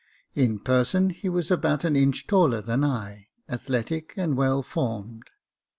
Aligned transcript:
In 0.33 0.57
person 0.57 1.11
he 1.11 1.29
was 1.29 1.51
about 1.51 1.83
an 1.83 1.95
inch 1.95 2.25
taller 2.25 2.59
than 2.59 2.83
I, 2.83 3.27
athletic, 3.47 4.15
and 4.17 4.35
well 4.35 4.63
formed. 4.63 5.29